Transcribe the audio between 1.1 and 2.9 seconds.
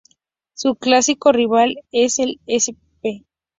rival es el Sp.